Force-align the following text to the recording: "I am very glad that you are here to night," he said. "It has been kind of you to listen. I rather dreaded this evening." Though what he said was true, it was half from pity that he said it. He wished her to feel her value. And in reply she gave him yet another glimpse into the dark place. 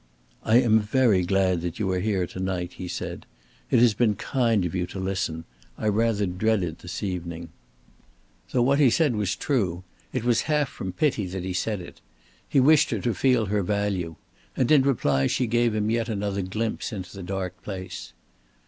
"I 0.43 0.57
am 0.59 0.79
very 0.79 1.21
glad 1.21 1.61
that 1.61 1.77
you 1.77 1.91
are 1.91 1.99
here 1.99 2.25
to 2.25 2.39
night," 2.39 2.73
he 2.73 2.87
said. 2.87 3.27
"It 3.69 3.77
has 3.77 3.93
been 3.93 4.15
kind 4.15 4.65
of 4.65 4.73
you 4.73 4.87
to 4.87 4.99
listen. 4.99 5.45
I 5.77 5.89
rather 5.89 6.25
dreaded 6.25 6.79
this 6.79 7.03
evening." 7.03 7.49
Though 8.49 8.63
what 8.63 8.79
he 8.79 8.89
said 8.89 9.15
was 9.15 9.35
true, 9.35 9.83
it 10.11 10.23
was 10.23 10.41
half 10.49 10.69
from 10.69 10.91
pity 10.91 11.27
that 11.27 11.43
he 11.43 11.53
said 11.53 11.81
it. 11.81 12.01
He 12.49 12.59
wished 12.59 12.89
her 12.89 12.99
to 12.99 13.13
feel 13.13 13.45
her 13.45 13.61
value. 13.61 14.15
And 14.57 14.71
in 14.71 14.81
reply 14.81 15.27
she 15.27 15.45
gave 15.45 15.75
him 15.75 15.91
yet 15.91 16.09
another 16.09 16.41
glimpse 16.41 16.91
into 16.91 17.15
the 17.15 17.21
dark 17.21 17.61
place. 17.61 18.13